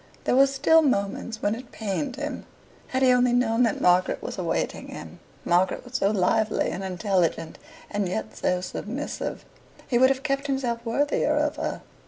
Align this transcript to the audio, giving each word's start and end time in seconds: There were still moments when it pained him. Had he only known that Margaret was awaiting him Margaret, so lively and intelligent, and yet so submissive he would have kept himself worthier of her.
There 0.23 0.35
were 0.35 0.47
still 0.47 0.81
moments 0.81 1.43
when 1.43 1.53
it 1.53 1.71
pained 1.71 2.15
him. 2.15 2.47
Had 2.87 3.03
he 3.03 3.11
only 3.11 3.33
known 3.33 3.61
that 3.61 3.79
Margaret 3.79 4.19
was 4.19 4.35
awaiting 4.39 4.87
him 4.87 5.19
Margaret, 5.45 5.95
so 5.95 6.09
lively 6.09 6.71
and 6.71 6.83
intelligent, 6.83 7.59
and 7.87 8.09
yet 8.09 8.35
so 8.35 8.61
submissive 8.61 9.45
he 9.87 9.99
would 9.99 10.09
have 10.09 10.23
kept 10.23 10.47
himself 10.47 10.83
worthier 10.83 11.35
of 11.35 11.57
her. 11.57 11.83